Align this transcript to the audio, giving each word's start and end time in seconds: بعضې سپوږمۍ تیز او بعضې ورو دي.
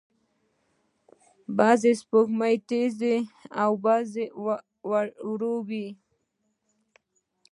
بعضې 1.57 1.91
سپوږمۍ 2.01 2.55
تیز 2.69 2.95
او 3.61 3.71
بعضې 3.85 4.25
ورو 5.23 5.55
دي. 5.69 5.87